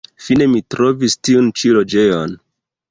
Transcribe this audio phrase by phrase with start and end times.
[0.27, 2.37] Fine mi trovis tiun ĉi loĝejon.